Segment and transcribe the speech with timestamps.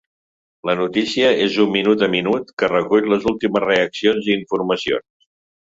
[0.69, 5.09] La notícia és un minut a minut que recull les últimes reaccions i informacions.